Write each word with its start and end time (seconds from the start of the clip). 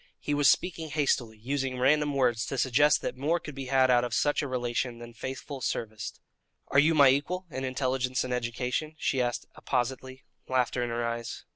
He 0.19 0.33
was 0.33 0.49
speaking 0.49 0.89
hastily, 0.89 1.37
using 1.37 1.77
random 1.77 2.15
words 2.15 2.47
to 2.47 2.57
suggest 2.57 3.03
that 3.03 3.15
more 3.15 3.39
could 3.39 3.53
be 3.53 3.67
had 3.67 3.91
out 3.91 4.03
of 4.03 4.15
such 4.15 4.41
a 4.41 4.47
relation 4.47 4.97
than 4.97 5.13
faithful 5.13 5.61
service. 5.61 6.13
"Are 6.69 6.79
you 6.79 6.95
my 6.95 7.09
equal 7.09 7.45
in 7.51 7.63
intelligence 7.65 8.23
and 8.23 8.33
education?" 8.33 8.95
she 8.97 9.21
asked 9.21 9.45
appositely, 9.55 10.23
laughter 10.47 10.81
in 10.83 10.89
her 10.89 11.05
eyes. 11.05 11.43